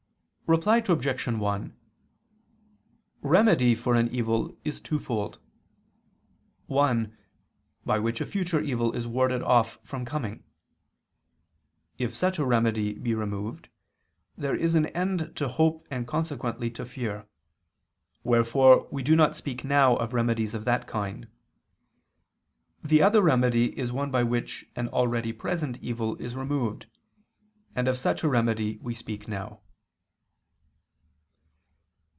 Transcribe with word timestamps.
Reply 0.53 0.83
Obj. 0.85 1.27
1: 1.27 1.77
Remedy 3.21 3.73
for 3.73 3.95
an 3.95 4.09
evil 4.09 4.57
is 4.65 4.81
twofold. 4.81 5.39
One, 6.67 7.17
by 7.85 7.99
which 7.99 8.19
a 8.19 8.25
future 8.25 8.59
evil 8.59 8.91
is 8.91 9.07
warded 9.07 9.41
off 9.43 9.79
from 9.83 10.03
coming. 10.03 10.43
If 11.97 12.13
such 12.13 12.37
a 12.37 12.43
remedy 12.45 12.91
be 12.95 13.15
removed, 13.15 13.69
there 14.37 14.53
is 14.53 14.75
an 14.75 14.87
end 14.87 15.37
to 15.37 15.47
hope 15.47 15.87
and 15.89 16.05
consequently 16.05 16.69
to 16.71 16.85
fear; 16.85 17.29
wherefore 18.25 18.89
we 18.91 19.03
do 19.03 19.15
not 19.15 19.37
speak 19.37 19.63
now 19.63 19.95
of 19.95 20.13
remedies 20.13 20.53
of 20.53 20.65
that 20.65 20.85
kind. 20.85 21.29
The 22.83 23.01
other 23.01 23.21
remedy 23.21 23.79
is 23.79 23.93
one 23.93 24.11
by 24.11 24.23
which 24.23 24.65
an 24.75 24.89
already 24.89 25.31
present 25.31 25.77
evil 25.81 26.17
is 26.17 26.35
removed: 26.35 26.87
and 27.73 27.87
of 27.87 27.97
such 27.97 28.21
a 28.21 28.27
remedy 28.29 28.79
we 28.81 28.93
speak 28.93 29.29
now. 29.29 29.61